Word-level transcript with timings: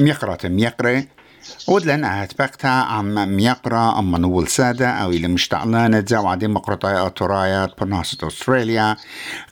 ميقرة 0.00 0.38
ميقرة. 0.44 1.04
ودلن 1.68 2.04
أهت 2.04 2.64
عم 2.64 3.36
ميقرا 3.36 3.98
أما 3.98 4.18
نول 4.18 4.48
سادة 4.48 4.88
أو 4.88 5.10
إلى 5.10 5.28
مشتعلانة 5.28 6.04
زاو 6.08 6.34
ديمقراطية 6.34 7.06
أطرايات 7.06 7.80
برناسة 7.80 8.26
أستراليا. 8.26 8.96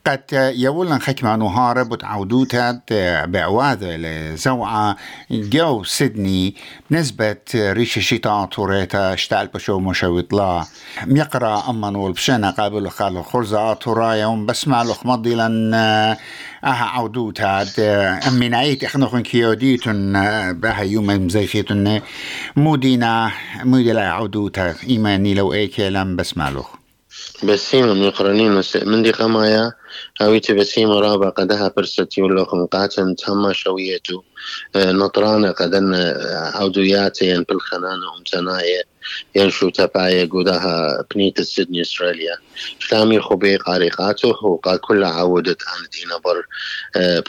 قد 0.07 0.53
يولن 0.57 0.99
خكمة 0.99 1.37
نهارب 1.37 1.93
وتعودوتا 1.93 2.81
بعواذة 3.25 3.97
لزوعة. 3.97 4.97
جو 5.31 5.85
سيدني 5.85 6.55
بنسبة 6.91 7.37
ريش 7.55 7.97
الشتاء 7.97 8.45
طوريتا 8.45 9.15
اشتعل 9.15 9.47
بشو 9.47 9.79
مشويط 9.79 10.33
لا. 10.33 10.65
ميقرا 11.07 11.71
أما 11.71 11.91
نول 11.91 12.13
بشنا 12.13 12.51
قابل 12.51 12.91
خال 12.91 13.25
خرزة 13.25 13.73
أطرايا 13.73 14.27
بسمع 14.49 14.83
لخ 16.65 16.69
مضي 16.69 16.75
لن 16.75 16.75
أها 16.75 16.85
عودوت 16.85 17.41
هاد 17.41 17.81
من 18.33 18.55
عيت 18.55 18.85
إخنا 18.85 19.21
كيوديتن 19.21 20.13
بها 20.53 20.83
يوم 20.83 21.07
مزيفيتن 21.07 22.01
مودينا 22.57 23.33
مودي 23.65 23.93
عودوت 23.93 24.59
إيماني 24.59 25.35
لو 25.35 25.53
أي 25.53 25.67
كلام 25.67 26.17
بسمع 26.17 26.51
لخ 26.51 26.79
بسيمة 27.45 27.95
من 27.95 28.11
قرنين 28.11 28.63
من 28.87 29.03
دي 29.03 29.11
قمايا 29.11 29.73
هاويتي 30.21 30.53
بسيمة 30.53 31.01
رابع 31.01 31.29
قدها 31.29 31.73
برستي 31.77 32.23
ولوكم 32.23 32.67
قاتن 32.67 33.17
تهما 33.17 33.53
شويتو 33.53 34.23
نطرانة 34.77 35.51
قدن 35.51 35.95
عودياتي 36.55 37.45
بالخنانة 37.45 38.17
أمتناية 38.19 38.98
ينشو 39.35 39.71
تبايا 39.71 40.25
قدها 40.33 41.05
بنيت 41.15 41.41
سيدني 41.41 41.81
استراليا 41.81 42.37
شلامي 42.79 43.21
خبي 43.21 43.57
قارقاته 43.57 44.45
وقال 44.45 44.81
كل 44.81 45.05
عودت 45.05 45.63
عن 45.69 45.87
دينا 45.93 46.19
بر 46.25 46.47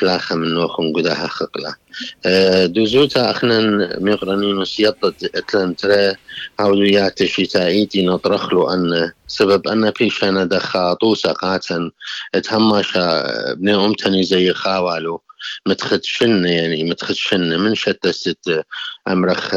بلاخة 0.01 0.35
من 0.35 0.53
نوخم 0.53 0.93
قدها 0.93 1.27
خقلة. 1.27 1.75
دوزوتا 2.65 3.31
اخنا 3.31 3.59
ميقرنين 3.99 4.57
وسيطت 4.57 5.35
اتلن 5.35 5.75
ترى 5.75 6.15
عوديات 6.59 7.23
شتائيتي 7.23 8.05
نطرخلو 8.05 8.69
أن 8.69 9.11
سبب 9.27 9.67
أن 9.67 9.91
بيشانا 9.91 10.45
دخا 10.45 10.93
طوسا 10.93 11.31
قاتن 11.31 11.91
تهماشا 12.43 13.51
ابن 13.51 13.69
امتني 13.69 14.23
زي 14.23 14.53
خاوالو. 14.53 15.21
متخدشن 15.65 16.45
يعني 16.45 16.83
متخدشن 16.83 17.59
من 17.59 17.75
شتى 17.75 18.11
ست 18.11 18.63
أمرخ 19.07 19.55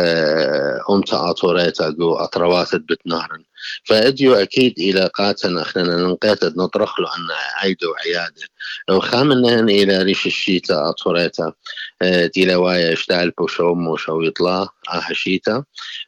امتا 0.90 1.30
اطوريتا 1.30 1.90
جو 1.90 2.14
اطروات 2.14 2.74
بتنهرن. 2.74 3.44
فأديو 3.84 4.34
أكيد 4.34 4.78
إلى 4.78 5.10
قاتن 5.14 5.58
اخنا 5.58 5.82
ننقيت 5.82 6.44
نطرخ 6.44 7.00
له 7.00 7.16
أن 7.16 7.28
عيدو 7.56 7.94
عياده. 7.94 8.46
وخامنهن 8.90 9.70
إلى 9.70 10.02
ريش 10.02 10.26
الشيتا 10.26 10.88
أطوريتا. 10.88 11.52
دي 12.34 12.54
وايا 12.54 12.92
اشتعل 12.92 13.30
بوشوم 13.38 13.88
وشو 13.88 14.20
يطلع. 14.20 14.68
آه 14.92 15.12
شيتا. 15.12 15.64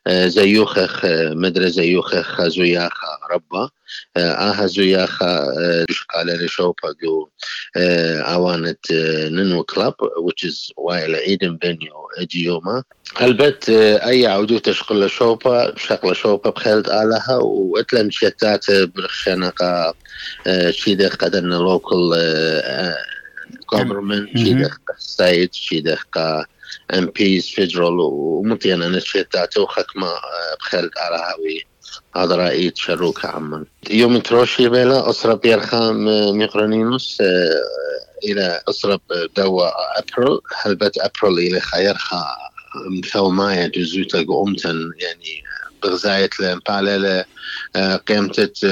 زيوخخ 0.09 1.05
مدري 1.31 1.71
زيوخخ 1.71 2.43
زياخا 2.43 3.19
ربا. 3.31 3.71
آها 4.17 4.67
زياخا 4.67 5.47
قال 6.15 6.27
لشوبا 6.27 6.95
جو 7.03 7.29
اوانت 7.77 8.93
ننو 9.31 9.63
كلاب 9.63 9.95
which 9.95 10.49
is 10.49 10.73
وايلا 10.77 11.19
ايدن 11.19 11.57
بنيو 11.57 12.09
اجيوما 12.19 12.83
البت 13.21 13.69
أي 13.69 14.27
عودو 14.27 14.59
تشقل 14.59 15.11
شوبا 15.11 15.75
شقل 15.77 16.17
شوبا 16.17 16.51
بخلد 16.51 16.89
آلها 16.89 17.37
واتلم 17.37 18.11
شتات 18.11 18.71
برخشنقا 18.71 19.95
شيدة 20.71 21.09
قدرنا 21.09 21.55
لوكل 21.55 22.15
government 23.79 24.39
شيدة 24.39 24.71
ستيت 24.99 25.55
شيدة 25.55 25.99
ام 26.95 27.07
بيز 27.07 27.49
فيدرال 27.49 28.01
ومطينا 28.01 28.89
نشيتات 28.89 29.59
وخكمة 29.59 30.09
بخلد 30.61 30.91
آلها 31.09 31.35
وي 31.43 31.67
هذا 32.17 32.37
رأيي 32.37 32.73
شروك 32.75 33.25
عمان 33.25 33.65
يوم 33.91 34.19
تروشي 34.19 34.69
بلا 34.69 35.11
أسرة 35.11 35.35
بيرخام 35.35 36.05
ميقرانينوس 36.39 37.19
إلى 38.25 38.61
أسرة 38.69 39.01
دوا 39.37 39.69
أبريل. 39.99 40.39
هلبت 40.63 40.99
أبريل 40.99 41.39
إلى 41.39 41.61
خيرخا 41.61 42.27
مثل 42.91 43.21
مايا 43.21 43.67
جزوتا 43.67 44.25
قومتن 44.29 44.91
يعني 44.99 45.45
بغزاية 45.83 46.31
لمبالة 46.41 47.25
قيمتت 48.07 48.65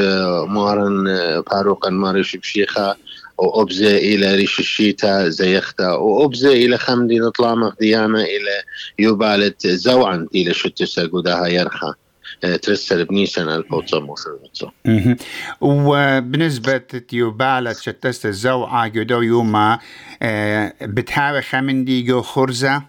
مارن 0.48 1.04
باروقا 1.50 1.90
ماريش 1.90 2.36
بشيخة. 2.36 2.96
وأبزة 3.38 3.97
إلى 3.97 4.34
ريش 4.34 4.60
الشيتا 4.60 5.28
زيختا 5.28 5.93
وأبزة 5.93 6.53
إلى 6.53 6.78
خمدي 6.78 7.19
نطلع 7.19 7.54
مخديانة 7.54 8.20
إلى 8.20 8.62
يبالت 8.98 9.66
زوعا 9.66 10.28
إلى 10.34 10.54
شتسا 10.54 11.06
قدها 11.06 11.47
يرخى 11.47 11.93
ترسل 12.62 13.04
بنيسان 13.04 13.48
1995 13.48 15.16
وبنسبة 15.60 16.78
تيوبالة 16.78 17.72
شتست 17.72 18.26
الزوعة 18.26 18.88
جدو 18.88 19.20
يوما 19.20 19.78
بتهاوي 20.82 21.43
خمندي 21.43 22.03
جو 22.03 22.22
خرزة؟ 22.22 22.82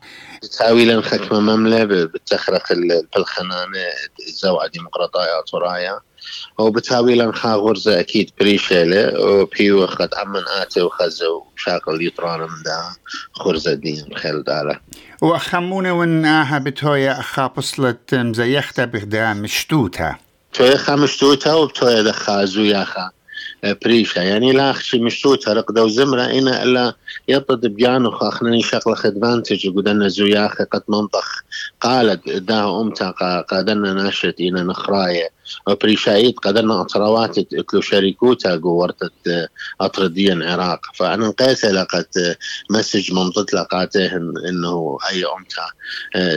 بتهاوي 0.43 0.85
لن 0.85 1.01
خكمة 1.01 1.39
مملة 1.39 1.83
بتخرق 1.85 2.63
بالخنانة 3.15 3.79
الزوعة 4.27 4.67
ديمقراطية 4.67 5.41
طرايا 5.51 5.99
وبتهاوي 6.57 7.15
لن 7.15 7.33
خا 7.33 7.55
غرزة 7.55 7.99
أكيد 7.99 8.29
بريشيلة. 8.39 9.19
وبيو 9.19 9.87
خد 9.87 10.09
عمن 10.15 10.41
آتي 10.61 10.81
وخزو 10.81 11.43
وشاقل 11.55 12.07
يطران 12.07 12.39
من 12.39 12.63
دا 12.65 12.81
خرزة 13.33 13.73
دين 13.73 14.05
خيل 14.15 14.43
دالة 14.43 14.79
وخمونة 15.21 15.93
وناها 15.93 16.59
بتويا 16.59 17.19
أخا 17.19 17.47
بصلت 17.47 18.15
مزيختة 18.15 18.85
بغدا 18.85 19.33
مشتوتة 19.33 20.15
تويا 20.53 20.77
خا 20.77 20.95
مشتوتة 20.95 21.55
وبتويا 21.57 22.01
دخا 22.01 22.45
زوياخا 22.45 23.09
بريشة. 23.63 24.21
يعني 24.21 24.51
لا 24.51 24.71
أخشي 24.71 24.99
مشتوتة 24.99 25.53
رقدة 25.53 25.83
وزمرة 25.83 26.21
إنا 26.21 26.63
إلا 26.63 26.93
يطد 27.27 27.65
بيانو 27.65 28.11
خاخنني 28.11 28.61
شغلة 28.61 28.95
خدفانتج 28.95 29.75
قدنا 29.75 30.07
زوياخي 30.07 30.63
قد 30.63 30.83
منطخ 30.87 31.43
قالت 31.81 32.29
داه 32.29 32.81
أمتا 32.81 33.11
قادنا 33.49 33.93
ناشت 33.93 34.35
إنا 34.41 34.63
نخراية 34.63 35.29
وبريشايد 35.67 36.39
قدرنا 36.39 36.81
أطروات 36.81 37.37
اتلو 37.37 37.81
شركوتا 37.81 38.55
قورتت 38.55 39.49
أطرديا 39.81 40.39
عراق. 40.43 40.79
فأنا 40.95 41.27
نقيت 41.27 41.65
لقت 41.65 42.17
مسج 42.69 43.13
منطت 43.13 43.53
لقاتهن 43.53 44.33
إنه 44.49 44.97
أي 45.09 45.25
أمتا 45.25 45.67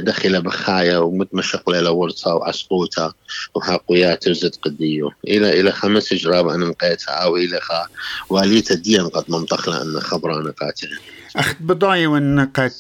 دخل 0.00 0.42
بخايا 0.42 0.98
ومتمشق 0.98 1.70
ليلة 1.70 1.90
ورطة 1.90 2.34
وعسقوتا 2.34 3.12
وحقويات 3.54 4.28
وزد 4.28 4.54
قديو 4.62 5.12
إلى 5.28 5.60
إلى 5.60 5.72
خمس 5.72 6.14
جراب 6.14 6.48
أنا 6.48 6.66
نقيتها 6.66 7.12
أو 7.12 7.36
إلى 7.36 7.60
خا 7.60 7.86
واليت 8.30 8.70
الدين 8.70 9.08
قد 9.08 9.24
منطق 9.28 9.70
لأن 9.70 10.00
خبرانا 10.00 10.50
قاتهن 10.50 10.98
أخت 11.36 11.56
بضاي 11.60 12.06
قد 12.54 12.72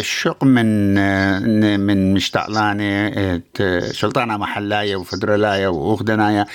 شق 0.00 0.44
من 0.44 0.94
من 1.80 2.14
مشتعلانة 2.14 3.42
شلطانة 3.92 4.36
محلاية 4.36 4.96
وفدرلاية 4.96 5.68
وأخدناية 5.68 6.46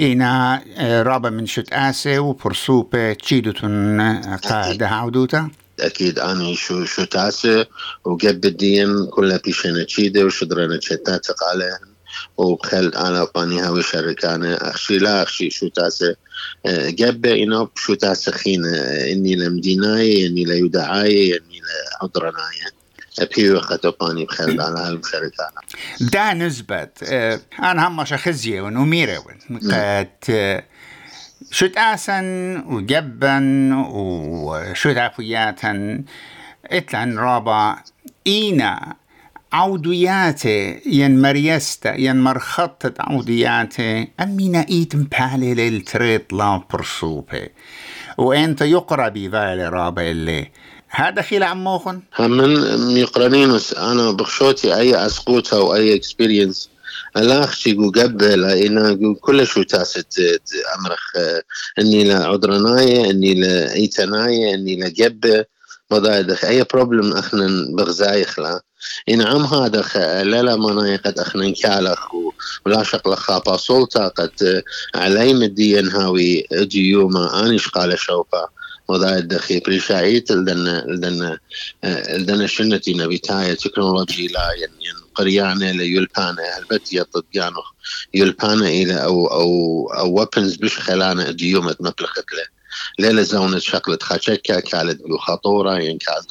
إنا 0.00 0.62
رابا 0.80 1.30
من 1.30 1.46
شت 1.46 1.72
آسي 1.72 2.18
وبرسوبة 2.18 3.12
تشيدوتن 3.12 4.00
قاعدة 4.48 4.88
عودوتا 4.88 5.50
أكيد. 5.80 6.18
اني 6.18 6.54
شو 6.54 6.84
شو 6.84 7.04
تاسه 7.04 7.66
وقب 8.04 8.44
الدين 8.44 9.06
كلها 9.06 9.40
بيشنا 9.44 9.84
تشيدة 9.84 10.24
وشدرنا 10.24 10.76
تشتات 10.76 11.26
عليهن. 11.52 11.91
وبخل 12.36 12.88
أنا 12.88 13.26
باني 13.34 13.60
هاوي 13.60 13.82
شركانه 13.82 14.54
اخشي 14.54 14.98
لا 14.98 15.22
اخشي 15.22 15.50
شو 15.50 15.68
تاسه 15.68 16.16
قبة 17.00 17.32
إنه 17.32 17.68
شو 17.76 17.94
تاسخين 17.94 18.64
إني 19.12 19.36
لمديناي 19.36 20.26
إني 20.26 20.44
ليدعاي 20.44 21.36
إني 21.36 21.60
لعذرناي 22.02 22.56
أبيو 23.18 23.60
خطباني 23.60 24.24
بخير 24.24 24.62
على 24.62 24.80
هالمشاركة 24.80 25.50
دا 26.00 26.32
نسبة 26.32 26.88
أنا 27.58 27.88
هم 27.88 28.04
شخزية 28.04 28.60
ونميرة 28.60 29.24
قد 29.50 30.62
شت 31.50 31.76
آسن 31.76 32.56
وجبن 32.66 33.72
وشت 33.72 34.96
عفوياتا 34.96 36.04
اتلان 36.66 37.18
رابا 37.18 37.76
إينا 38.26 38.96
عودياته 39.52 40.80
ين 40.86 41.22
مريستا 41.22 41.94
ين 41.94 42.16
مرخطة 42.16 42.94
عودياته 43.00 44.06
أمينا 44.20 44.66
إيت 44.70 44.96
مبالي 44.96 45.54
للتريط 45.54 46.32
لا 46.32 46.62
برسوبة. 46.72 47.48
وأنت 48.18 48.62
يقرأ 48.62 49.08
بذالي 49.08 49.68
رابع 49.68 50.02
اللي. 50.02 50.50
هذا 50.88 51.22
خيل 51.22 51.42
عموخن 51.42 52.00
من 52.18 52.50
يقرنين 52.96 53.58
أنا 53.76 54.10
بخشوتي 54.10 54.76
أي 54.76 55.06
أسقوطة 55.06 55.56
أو 55.56 55.74
أي 55.74 55.94
اكسبيرينس 55.94 56.70
الاخشي 57.16 57.74
قبل 57.74 58.44
إنا 58.44 59.16
كل 59.20 59.46
شو 59.46 59.62
تاست 59.62 60.20
أمرخ 60.78 61.10
إني 61.78 62.04
لا 62.04 62.24
عذرناية 62.26 63.10
إني 63.10 63.34
لا 63.34 63.74
إيتناية 63.74 64.54
بضايدخ 65.92 66.44
أي 66.44 66.64
بروبلم 66.64 67.12
اخنا 67.12 67.66
بغزايخ 67.76 68.38
لا 68.38 68.62
انعم 69.08 69.44
هذا 69.44 69.84
لا 70.22 70.42
لا 70.42 70.56
ما 70.56 70.96
قد 71.04 71.18
اخنا 71.18 71.46
نكالخ 71.46 72.14
ولا 72.66 72.82
شغله 72.82 73.14
خابا 73.14 73.56
سلطة 73.56 74.08
قد 74.08 74.62
علي 74.94 75.34
مدين 75.34 75.88
هاوي 75.88 76.46
ديوما 76.52 77.46
انيش 77.46 77.68
قال 77.68 77.98
شوفا 77.98 78.48
وضع 78.88 79.16
الدخي 79.16 79.60
بريشايت 79.60 80.32
لدن 80.32 80.82
لدن 80.86 81.38
لدن 82.14 82.46
شنتي 82.46 82.94
نبيتاية 82.94 83.54
تكنولوجي 83.54 84.26
لا 84.26 84.52
يعني 84.56 85.02
قريانة 85.14 85.70
ليلبانة 85.70 86.42
هلبت 86.56 86.92
يطب 86.92 87.24
يانو 87.34 87.62
يلبانة 88.14 88.68
إلى 88.68 89.04
أو 89.04 89.26
أو 89.26 89.50
أو 89.98 90.18
ويبنز 90.18 90.56
بش 90.56 90.78
خلانة 90.78 91.30
ديومة 91.30 91.76
مبلغت 91.80 92.32
له 92.32 92.61
ليلة 92.98 93.22
زونة 93.22 93.58
شغلة 93.58 93.98
خاشكا 94.02 94.60
كانت 94.60 95.02
بلو 95.02 95.18
خطورة 95.18 95.78
ين 95.78 95.98
كانت 95.98 96.26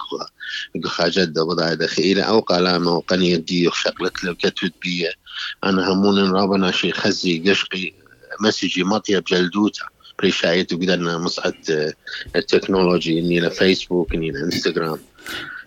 خا 0.85 1.07
جدة 1.07 1.43
بضع 1.43 1.73
دخيلة 1.73 2.23
أو 2.23 2.39
قلامة 2.39 2.91
وقنية 2.91 3.35
ديو 3.35 3.71
شغلت 3.71 4.23
له 4.23 4.33
كتبت 4.33 4.73
بيه 4.81 5.13
أنا 5.63 5.91
همون 5.91 6.31
رابنا 6.31 6.71
شي 6.71 6.91
خزي 6.91 7.49
قشقي 7.49 7.93
مسجي 8.39 8.83
مطيب 8.83 9.23
جلدوتا 9.23 9.85
بريشايت 10.19 10.73
وقدرنا 10.73 11.17
مصعد 11.17 11.93
التكنولوجي 12.35 13.19
إني 13.19 13.49
فيسبوك 13.49 14.13
إني 14.13 14.29
إنستغرام. 14.29 14.99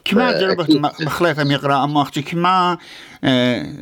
كما 0.05 0.41
جربت 0.41 0.71
مخليفة 1.01 1.45
ميقرا 1.45 1.85
أما 1.85 2.03
أختي 2.03 2.23
كما 2.23 2.79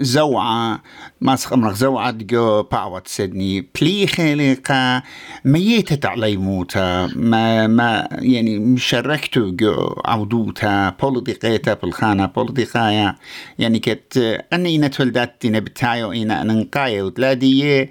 زوعة. 0.01 0.83
ما 1.21 1.37
سخمرك 1.37 1.75
زوعة 1.75 2.11
جو 2.11 2.63
باوت 2.63 3.09
سيدني. 3.09 3.69
بلي 3.81 4.07
خليقة 4.07 5.03
ميتة 5.45 6.09
علي 6.09 6.37
موتا. 6.37 7.11
ما 7.17 7.67
ما 7.67 8.09
يعني 8.11 8.59
مشاركتو 8.59 9.51
جو 9.51 9.95
عودوتا. 10.05 10.91
بوليتيقيتا 11.03 11.75
بالخانة 11.75 12.27
بوليتيقايا 12.27 13.17
يعني 13.59 13.79
كت 13.79 14.43
أني 14.53 14.79
نتولدت 14.79 15.47
نبتايو 15.47 16.13
إنا 16.13 16.43
ننقايا 16.43 17.03
وتلادي 17.03 17.89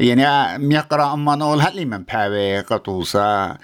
يعني 0.00 0.58
ميقرأ 0.58 1.12
أما 1.12 1.34
نقول 1.34 1.60
هلي 1.60 1.84
من 1.84 2.02
باوي 2.02 2.60
قطوسا 2.60 3.56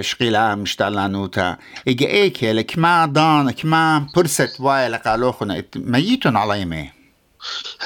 شقيلا 0.00 0.54
مشتالانوتا 0.54 1.56
إيجا 1.88 2.06
إيكي 2.06 2.52
لك 2.52 2.78
ما 2.78 3.06
دان 3.06 3.50
كما 3.50 4.06
برست 4.16 4.60
واي 4.60 4.88
لقالوخنا 4.88 5.62
ميتون 5.76 6.36
علي 6.36 6.61
قائمة 6.62 6.90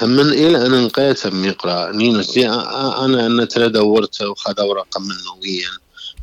من 0.02 0.28
إلى 0.28 0.66
أن 0.66 0.84
نقيت 0.84 1.26
ميقرا 1.26 1.92
نينوس 1.92 2.38
أنا 2.38 3.26
أنا 3.26 3.44
ترى 3.44 3.68
دورت 3.68 4.22
وخذ 4.22 4.62
ورقة 4.62 5.00
من 5.00 5.14
نويا. 5.26 5.70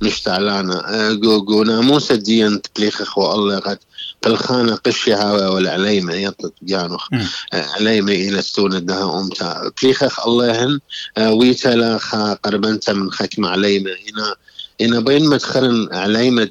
مشتعلانا 0.02 1.14
جو 1.14 1.46
جو 1.46 1.64
ناموس 1.64 2.12
الدين 2.12 2.62
تبليخ 2.62 3.02
إخوة 3.02 3.36
الله. 3.36 3.60
قد 3.60 3.80
الخانة 4.28 4.76
قشي 4.76 5.14
هاوي 5.14 5.46
ولا 5.46 5.72
عليمة 5.72 6.14
يطلق 6.14 6.54
جانوخ 6.62 7.08
عليمة 7.54 8.12
إلى 8.12 8.42
ستون 8.42 8.74
الدها 8.74 9.20
أمتا 9.20 9.72
بليخ 9.82 10.28
الله 10.28 10.64
هن. 10.64 10.80
ويتا 11.18 11.70
لا 11.70 11.98
خا 11.98 12.34
قربنتا 12.34 12.94
من 12.94 13.12
خكم 13.12 13.46
عليمة. 13.46 13.92
هنا 13.92 14.36
هنا 14.82 15.00
بين 15.00 15.30
مدخل 15.30 15.90
عليمة 15.92 16.50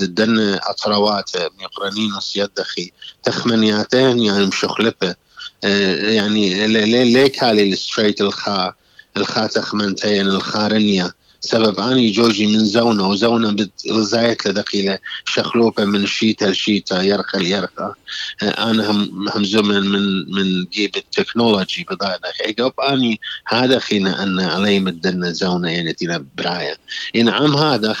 دن 0.00 0.58
أطروات 0.62 1.30
ميقرانين 1.60 2.14
وسيدخي 2.14 2.92
تخمنياتين 3.22 4.18
يعني 4.18 4.46
مشخلفة 4.46 5.16
يعني 5.62 6.66
ليك 7.04 7.44
هالي 7.44 7.72
الستريت 7.72 8.20
الخا 8.20 8.72
الخا 9.16 9.46
تخمنتين 9.46 10.26
الخارنية. 10.26 11.14
سبب 11.44 11.80
اني 11.80 12.10
جوجي 12.10 12.46
من 12.46 12.64
زونه 12.64 13.08
وزونه 13.08 13.56
بزايت 13.90 14.46
لدقيلة 14.46 14.98
شخلوبة 15.24 15.84
من 15.84 16.06
شيتا 16.06 16.44
لشيتا 16.44 17.02
يرقى 17.02 17.38
ليرقى 17.38 17.94
أنا 18.42 18.90
هم 18.90 19.28
هم 19.28 19.44
زمن 19.44 19.80
من 19.80 20.32
من 20.34 20.64
جيب 20.64 20.96
التكنولوجي 20.96 21.86
بضايا 21.90 22.18
عقب 22.46 22.80
أني 22.80 23.20
هذا 23.46 23.78
خينا 23.78 24.22
أن 24.22 24.40
علي 24.40 24.80
مدنا 24.80 25.30
زونه 25.30 25.70
يعني 25.70 25.92
تينا 25.92 26.24
برايا 26.36 26.76
إن 27.16 27.28
عم 27.28 27.56
هذا 27.56 27.96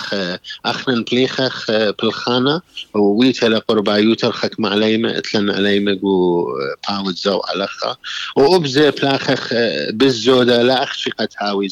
اخنا 0.64 1.04
بليخخ 1.12 1.70
بالخانة 1.70 2.60
وويتا 2.94 3.46
لقربا 3.46 3.96
يوتر 3.96 4.32
خك 4.32 4.60
معليمة 4.60 5.18
إتلن 5.18 5.50
عليمة 5.50 5.98
قو 6.02 6.44
باود 6.88 7.16
زو 7.16 7.40
علخا 7.48 7.96
وابزي 8.36 8.90
بلاخخ 8.90 9.52
بالزودة 9.90 10.62
لا 10.62 10.82
اخشي 10.82 11.10
قد 11.10 11.28
هاوي 11.38 11.68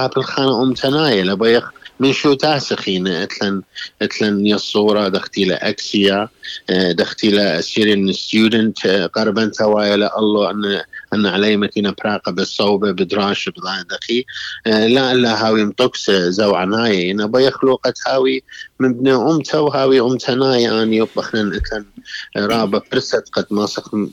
سبب 0.00 0.14
بالخانة 0.14 0.62
أم 0.62 0.74
تنايا 0.74 1.24
لبيخ 1.24 1.70
من 2.00 2.12
شو 2.12 2.34
تاسخين 2.34 3.08
اتلن 3.08 3.62
أتلن 4.02 4.46
يصورة 4.46 5.08
دختي 5.08 5.54
أكسيا 5.54 6.28
دختي 6.70 7.30
له 7.30 7.60
سيرين 7.60 8.12
ستودنت 8.12 8.86
قربا 8.86 9.46
توايا 9.46 10.18
الله 10.18 10.50
ان 10.50 10.82
أن 11.14 11.26
علي 11.26 11.56
متينا 11.56 11.94
براقة 12.04 12.32
بالصوبة 12.32 12.92
بدراش 12.92 13.48
بضايا 13.48 13.84
دخي. 13.90 14.24
لا 14.66 15.12
الا 15.12 15.46
هاوي 15.46 15.64
مطقس 15.64 16.10
زو 16.10 16.54
عناية 16.54 17.12
أنا 17.12 17.26
بيخلوقة 17.26 17.94
هاوي 18.06 18.42
من 18.78 18.90
ابن 18.90 19.08
امتا 19.08 19.58
وهاوي 19.58 20.00
امتنايا 20.00 20.82
اني 20.82 20.96
يطبخن 20.96 21.52
أتلن 21.54 21.84
رابا 22.36 22.82
برست 22.92 23.24
قد 23.32 23.46
ما 23.50 23.66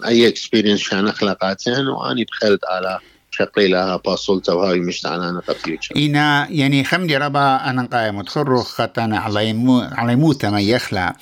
أي 0.06 0.28
اكسبيرينس 0.28 0.80
شان 0.80 1.08
اخلاقاتين 1.08 1.88
واني 1.88 2.26
بخلد 2.26 2.60
على 2.70 3.00
شقي 3.38 3.68
لها 3.68 3.96
باصلتا 4.06 4.54
وهاي 4.54 4.80
مش 4.80 5.02
تعنا 5.02 5.42
فيوتشر 5.42 5.96
إنا 5.96 6.48
يعني 6.50 6.84
خمدي 6.84 7.18
ربا 7.18 7.70
أنا 7.70 7.88
قايم 7.94 8.22
تخرو 8.22 8.62
خطانا 8.62 9.20
على 9.20 9.54
مو 9.54 9.80
على 9.82 10.16
موتا 10.16 10.50
ما 10.50 10.60
يخلع 10.60 11.16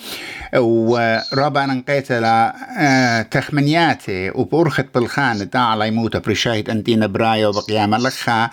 وربا 0.58 1.64
أنا 1.64 1.84
قيت 1.88 2.12
لا 2.12 2.56
آه، 2.80 3.22
تخمنياتي 3.22 4.30
وبورخت 4.30 4.86
بالخان 4.96 5.50
دا 5.50 5.60
على 5.60 5.92
موتا 5.92 6.20
بريشايت 6.20 6.70
أنتينا 6.70 7.08
برايا 7.08 7.48
وبقيام 7.48 7.96
لخا. 7.96 8.50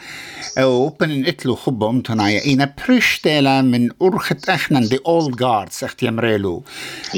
وبن 0.60 1.26
إتلو 1.26 1.54
خبا 1.54 1.90
أمتنايا 1.90 2.52
إنا 2.52 2.74
بريشتلا 2.88 3.62
من 3.62 3.88
أرخت 4.02 4.48
أخنا 4.48 4.80
دي 4.80 4.98
أول 5.06 5.36
جاردز 5.36 5.84
أختي 5.84 6.08
أمريلو. 6.08 6.64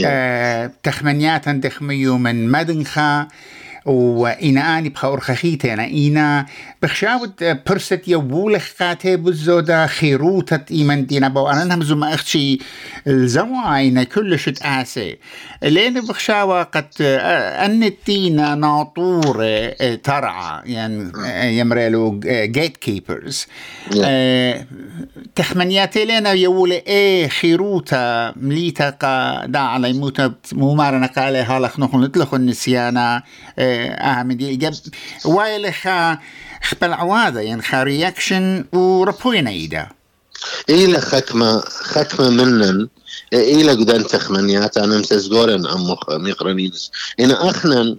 آه 0.06 0.70
تخمنيات 0.82 1.48
دخميو 1.48 2.18
من 2.18 2.50
مدنخا. 2.50 3.28
وإنا 3.86 4.78
آني 4.78 4.88
بخور 4.88 5.20
خخيتنا. 5.20 5.84
إنا 5.84 6.46
بخشاود 6.82 7.58
برست 7.66 8.08
يوولخ 8.08 8.70
قاتي 8.80 9.16
بزودا 9.16 9.86
خيروتة 9.86 10.60
إيمان 10.70 11.06
دينا 11.06 11.28
بو. 11.28 11.48
أنا 11.48 11.74
همزو 11.74 11.96
ما 11.96 12.14
أختشي 12.14 12.58
الزواينا 13.06 14.04
كل 14.04 14.38
شت 14.38 14.62
آسي. 14.62 15.18
لين 15.62 16.00
بخشاوة 16.00 16.62
قد 16.62 16.86
أنتينا 17.00 18.54
ناطور 18.54 19.44
ترعى 20.04 20.60
يعني 20.64 21.12
يمرلو 21.58 22.20
جيت 22.24 22.76
كيبرز 22.76 23.46
تخمنياتي 25.34 26.04
لنا 26.04 26.30
يولي 26.32 26.82
إيه 26.86 27.28
خيروتا 27.28 28.32
مليتا 28.36 28.90
قا 28.90 29.46
دا 29.46 29.58
على 29.58 29.92
موتا 29.92 30.34
ممارنا 30.52 31.06
قال 31.06 31.36
هالخ 31.36 31.80
نخل 31.80 32.00
نتلخ 32.00 32.34
النسيانا 33.74 34.20
أهم 34.20 34.32
دي 34.32 34.56
جاب 34.56 34.74
وايلخا 35.24 36.18
خبل 36.62 36.92
عواذا 36.92 37.42
يعني 37.42 37.62
خا 37.62 37.82
رياكشن 37.82 38.64
وربوينا 38.72 39.50
إيدا. 39.50 39.88
إيلا 40.70 41.00
ختمة 41.00 41.60
ختمة 41.60 42.30
منن. 42.30 42.88
إلى 43.32 43.72
قدان 43.72 44.06
تخمنيات 44.06 44.78
أنا 44.78 44.98
مسزقورن 44.98 45.66
عم 45.66 45.96
ميقرنينس 46.08 46.90
إن 47.20 47.30
أخنا 47.30 47.96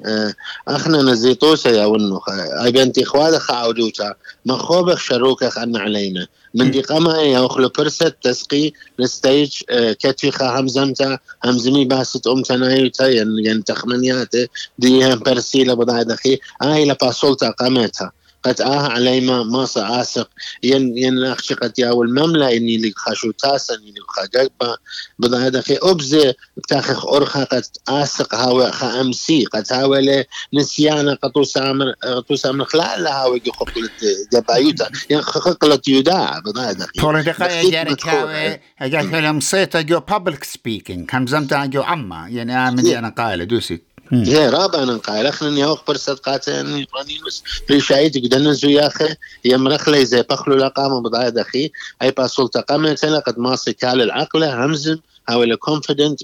أخنا 0.68 1.02
نزيتوسا 1.02 1.70
يا 1.70 1.86
ونو. 1.86 2.22
أي 2.64 2.72
بنتي 2.72 3.06
خوادة 3.06 3.40
خاودوتا 3.40 4.14
ما 4.46 4.58
خوبخ 4.58 5.00
شروكخ 5.00 5.58
أن 5.58 5.76
علينا. 5.76 6.28
من 6.54 6.72
دي 6.72 6.82
قما 6.82 7.22
يا 7.22 7.46
أخلو 7.46 7.70
برست 7.78 8.16
تسقي 8.22 8.72
نستيج 9.00 9.62
كتفي 9.72 10.32
خا 10.32 10.60
همزمتا. 10.60 11.18
همزمي 11.46 11.86
باست 11.86 12.28
أم 12.28 12.42
تنايوتا 12.42 13.08
ين 13.08 13.64
تخمنيات 13.64 14.36
دي 14.80 15.14
هم 15.14 15.20
برسيلة 15.20 15.74
بضاعة 15.74 16.04
دخي. 16.04 16.40
آي 16.64 16.86
لباسولتا 16.86 17.50
قامتها 17.50 18.12
قد 18.46 18.62
آه 18.62 18.88
علي 18.88 19.22
ما 19.22 19.44
ما 19.44 19.68
آسق 19.78 20.30
ين 20.64 20.98
ين 20.98 21.34
قد 21.62 21.74
يا 21.80 21.92
والمملة 21.92 22.58
إني 22.58 22.78
لك 22.78 22.98
خاشو 22.98 23.32
تاسا 23.32 23.76
إني 23.76 23.92
لك 23.92 25.36
هذا 25.36 25.62
في 25.62 25.80
أبز 25.82 26.34
بتاخخ 26.58 27.06
أرخا 27.06 27.44
قد 27.44 27.64
آسق 27.90 28.36
هاو 28.36 28.72
خا 28.72 29.02
أمسي. 29.02 29.46
قد 29.46 29.66
هاو 29.72 30.24
نسيانا 30.54 31.14
قد 31.14 31.44
سامر 31.44 31.92
قد 31.92 32.36
سامر 32.36 32.66
خلا 32.66 33.00
لا 33.00 33.22
هاو 33.22 33.36
يجي 33.36 33.52
خقلت 33.52 33.92
جبايوتا. 34.34 34.90
يعني 35.10 35.24
خقلت 35.24 35.88
يوداع 35.88 36.40
بدا 36.40 36.70
هذا 36.70 36.88
طول 37.00 37.24
دقيقة 37.24 37.70
جارك 37.70 38.08
هاو 38.08 38.58
أجاك 38.82 39.14
لهم 39.14 39.40
صيتا 39.40 39.82
جو 39.82 40.00
public 40.00 40.44
speaking. 40.44 41.16
هم 41.16 41.28
زمتا 41.28 41.66
جو 41.66 41.82
عما 41.82 42.28
يعني 42.30 42.68
آمن 42.68 42.88
أنا 42.88 43.10
قايلة 43.10 43.44
دوسي. 43.44 43.95
هي 44.14 44.50
رابع 44.50 44.84
نقايل 44.84 45.26
اخنا 45.26 45.60
يوق 45.60 45.88
برسد 45.88 46.16
قاتل 46.16 46.88
رانينوس 46.98 47.44
بريشايد 47.70 48.26
قدنا 48.26 48.54
زياخه 48.54 49.18
يمرخلي 49.46 50.06
زي 50.06 50.22
بخلو 50.22 50.56
لقام 50.56 51.04
بضايد 51.04 51.38
أخي 51.38 51.72
أي 52.02 52.12
باسولتا 52.12 52.62
قامت 52.62 53.06
قد 53.06 53.40
ماسي 53.40 53.74
كال 53.74 54.02
العقله 54.02 54.66
همزم 54.66 54.98
هاولا 55.30 55.56
كونفيدنت 55.56 56.20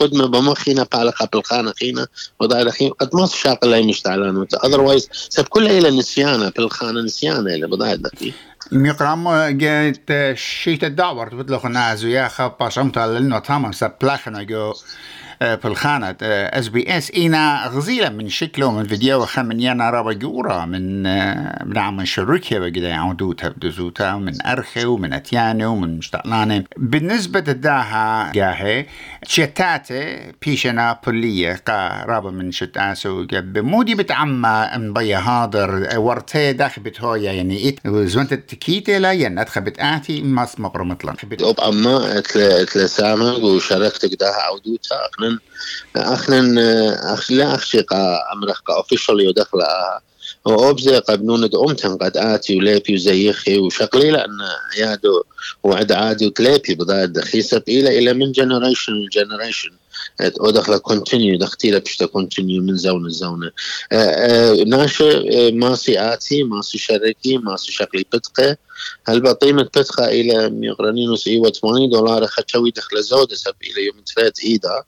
قدمة 0.00 0.26
بمخينا 0.26 0.86
بالقة 0.92 1.28
بالخانة 1.32 1.72
خينا 1.80 2.06
وضاير 2.40 2.70
خي 2.70 2.88
قد 2.88 3.16
ما 3.16 3.26
شاق 3.26 3.64
الله 3.64 3.82
مشتعلان. 3.82 4.46
اذروايز 4.64 5.08
سب 5.12 5.44
كل 5.44 5.66
إلى 5.66 5.90
نسيانة 5.90 6.52
بالخانة 6.56 7.00
نسيانة 7.00 7.54
إلى 7.54 7.66
بضاير 7.66 7.96
دقي 7.96 8.32
ميقرام 8.72 9.48
جيت 9.58 10.10
شيت 10.34 10.84
الدعوة 10.84 11.24
بدلو 11.24 11.60
نازو 11.64 12.08
يا 12.08 12.28
خب 12.28 12.52
باشمتا 12.60 13.00
لنو 13.00 13.38
تمام 13.38 13.72
سب 13.72 13.92
بلاخنا 14.00 14.42
جو 14.42 14.74
في 15.42 15.64
الخانة 15.64 16.16
اس 16.22 16.68
بي 16.68 16.96
اس 16.98 17.10
إينا 17.10 17.66
غزيلة 17.66 18.08
من 18.08 18.28
شكله 18.28 18.72
من 18.72 18.84
فيديو 18.84 19.26
خمن 19.26 19.60
يانا 19.60 19.90
رابا 19.90 20.12
جورا 20.12 20.64
من 20.64 21.02
من 21.68 21.78
عم 21.78 22.04
شركة 22.04 22.58
بقدا 22.58 22.88
يعودوتا 22.88 23.48
بدزوتا 23.48 24.12
ومن 24.14 24.46
أرخي 24.46 24.84
ومن 24.84 25.12
أتياني 25.12 25.64
ومن 25.66 25.98
مشتقلاني 25.98 26.66
بالنسبة 26.76 27.40
لداها 27.40 28.32
جاهي 28.32 28.86
شتاتي 29.26 30.32
بيشنا 30.42 31.00
بولية 31.06 31.60
قا 31.66 32.04
رابا 32.04 32.30
من 32.30 32.52
شتاسو 32.52 33.26
بمودي 33.32 33.94
بتعمى 33.94 34.68
مبيا 34.76 35.18
هادر 35.18 35.88
ورتي 35.98 36.52
داخل 36.52 36.82
بتهويا 36.82 37.32
يعني 37.32 37.68
إت 37.68 37.88
زونت 37.88 38.32
التكيتي 38.32 38.98
لا 38.98 39.12
ين 39.12 39.38
أدخل 39.38 39.60
بتآتي 39.60 40.22
ماس 40.22 40.60
مقر 40.60 40.82
مطلن 40.84 41.14
أب 41.42 41.60
أما 41.60 42.20
تلسامة 42.72 43.34
وشاركت 43.34 44.04
قداها 44.04 44.50
عودوتا 45.96 46.14
اخنا 46.14 47.14
اخ 47.14 47.32
لا 47.32 47.54
اخشق 47.54 47.94
امرخ 48.32 48.70
أوفيشال 48.70 49.20
يدخل 49.20 49.58
وأبزي 50.44 50.98
قبنون 50.98 51.50
أمتن 51.68 51.96
قد 51.96 52.16
آتي 52.16 52.56
وليبي 52.56 52.94
وزيخي 52.94 53.58
وشقلي 53.58 54.10
لأن 54.10 54.38
يادو 54.78 55.22
وعد 55.62 55.92
عادي 55.92 56.26
وتليبي 56.26 56.74
بضاد 56.74 57.20
خيسب 57.20 57.62
إلى 57.68 57.98
إلى 57.98 58.12
من 58.14 58.32
جنريشن 58.32 58.92
لجنريشن. 58.92 59.70
ودخل 60.40 60.78
كونتينيو 60.78 61.38
دختيله 61.38 61.78
بشتا 61.78 62.06
كونتينيو 62.06 62.62
من 62.62 62.76
زونه 62.76 63.08
لزونه 63.08 63.50
ناشي 64.66 65.50
ماسي 65.50 65.98
آتي 65.98 66.42
ماسي 66.42 66.78
شركي 66.78 67.38
ماسي 67.38 67.72
شقلي 67.72 68.04
بتقه 68.12 68.56
هل 69.08 69.20
بقيمة 69.20 69.62
بتقه 69.62 70.04
إلى 70.08 70.50
ميغرانينوس 70.50 71.28
إيوة 71.28 71.50
80 71.50 71.90
دولار 71.90 72.26
خشوي 72.26 72.70
دخل 72.70 73.02
زود 73.02 73.34
سب 73.34 73.54
إلى 73.62 73.86
يوم 73.86 73.96
ثلاث 74.16 74.44
إيدا 74.44 74.82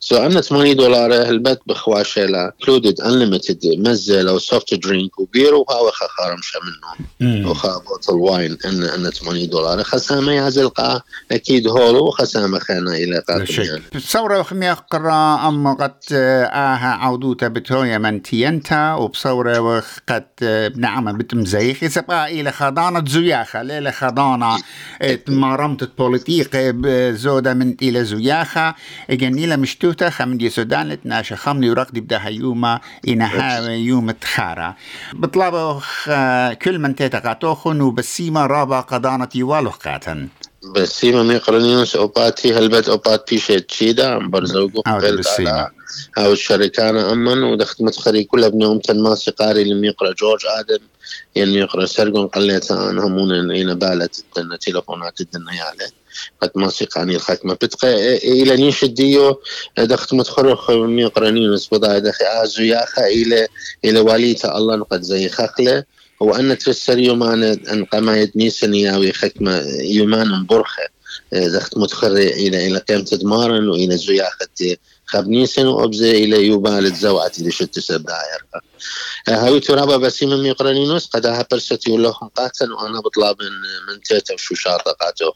سو 0.00 0.16
أنا 0.16 0.40
80 0.40 0.76
دولار 0.76 1.14
هلبت 1.14 1.60
بخواشة 1.66 2.26
لا 2.26 2.54
included 2.62 3.04
unlimited 3.04 3.78
مزة 3.78 4.22
لو 4.22 4.38
soft 4.38 4.76
drink 4.86 5.18
وبير 5.18 5.54
وها 5.54 5.80
وخا 5.80 6.06
خارمشة 6.06 6.60
منه 6.62 7.50
وخا 7.50 7.78
بوتل 7.78 8.12
واين 8.12 8.58
أن 8.64 8.82
أن 8.82 9.10
80 9.10 9.48
دولار 9.48 9.82
خسامة 9.82 10.32
يعزل 10.32 10.68
قا 10.68 11.02
أكيد 11.32 11.68
هولو 11.68 12.06
وخسامة 12.06 12.58
خانا 12.58 12.94
إلى 12.94 13.22
قاتل 13.28 13.82
تصور 13.92 14.40
خمي 14.56 14.70
قرا 14.70 15.48
أم 15.48 15.74
قد 15.74 15.98
آها 16.12 16.88
عودوتا 16.88 17.48
بتويا 17.48 17.98
من 17.98 18.22
تينتا 18.22 18.94
وبصورة 18.94 19.60
وقد 19.60 20.26
بنعمة 20.74 21.12
بتمزيخ 21.12 21.84
سبقا 21.84 22.26
إلى 22.26 22.52
خضانة 22.52 23.04
زياخة 23.06 23.62
ليلة 23.62 23.90
خضانة. 23.90 24.58
مرمت 25.28 25.98
بوليتيق 25.98 26.50
بزودة 26.54 27.54
من 27.54 27.76
إلى 27.82 28.04
زياخة. 28.04 28.74
جنيلة 29.10 29.56
مشتوتة 29.56 30.10
خمن 30.10 30.36
دي 30.36 30.48
سودان 30.48 30.88
لتناشا 30.88 31.36
خمني 31.36 31.70
ورقدي 31.70 32.00
بدها 32.00 32.28
يوما 32.28 32.80
إنها 33.08 33.60
يوم 33.68 34.10
تخارة 34.10 34.76
بطلبوا 35.12 35.80
كل 36.52 36.78
من 36.78 36.94
تتقاتوخن 36.94 37.80
وبسيما 37.80 38.46
رابا 38.46 38.80
قضانة 38.80 39.28
يوالو 39.34 39.70
قاتن 39.70 40.28
هلبت 42.52 42.88
اوبات 42.88 43.30
بيشة 43.30 43.58
تشيدا 43.58 44.06
عم 44.06 44.30
برزوقو 44.30 44.80
قلت 44.80 45.26
على 45.28 45.70
هاو 46.18 46.32
الشركانة 46.32 47.12
أمن 47.12 47.42
ودخت 47.42 47.82
متخري 47.82 48.24
كل 48.24 48.44
ابنهم 48.44 48.78
تنماسي 48.78 49.30
قاري 49.30 49.64
لم 49.64 49.84
يقرأ 49.84 50.12
جورج 50.12 50.40
آدم 50.46 50.84
ين 51.36 51.48
يقرأ 51.48 51.86
سرقون 51.86 52.26
قليت 52.26 52.70
أن 52.70 52.98
همون 52.98 53.50
إن 53.50 53.74
بالت 53.74 54.18
الدنة 54.18 54.56
تلفونات 54.56 55.20
الدنة 55.20 55.52
يالي 55.52 55.90
قد 56.42 56.50
ما 56.54 56.68
سيقاني 56.68 57.16
الختمة 57.16 57.54
بتقى 57.54 58.16
إلى 58.16 58.56
نيش 58.56 58.84
الديو 58.84 59.40
دخت 59.78 60.14
متخرخ 60.14 60.70
ميقرنيوس 60.70 61.68
بضاي 61.72 62.00
دخي 62.00 62.24
آزو 62.24 62.62
ياخا 62.62 63.06
إلى 63.06 63.48
إلى 63.84 64.00
واليتا 64.00 64.56
الله 64.56 64.82
قد 64.82 65.02
زي 65.02 65.28
خخله. 65.28 65.84
وأن 66.20 66.58
تفسر 66.58 66.98
يومان 66.98 67.42
أن 67.42 67.84
قمايد 67.84 68.32
نيسن 68.36 68.74
ياوي 68.74 69.12
خكمة 69.12 69.62
يومان 69.80 70.46
برخة 70.46 70.88
دخت 71.32 71.78
متخري 71.78 72.28
إلى 72.28 72.66
إلى 72.66 72.78
قيمة 72.78 73.08
دمارن 73.12 73.68
وإلى 73.68 73.96
زياخة 73.96 74.76
خبنيسن 75.06 75.66
وأبزي 75.66 76.24
إلى 76.24 76.46
يوبال 76.46 76.86
الزوعة 76.86 77.32
اللي 77.38 77.50
شت 77.50 77.78
سباير 77.78 78.46
هاوي 79.28 79.60
ترابا 79.60 79.96
بسيم 79.96 80.30
من 80.30 80.42
ميقرانينوس 80.42 81.06
قد 81.06 81.46
برستي 81.50 81.92
ولهم 81.92 82.28
قاتل 82.36 82.72
وأنا 82.72 83.00
بطلب 83.00 83.36
من 83.88 84.00
تيتا 84.00 84.34
وشو 84.34 84.54
شاطة 84.54 84.92
قاتو. 84.92 85.32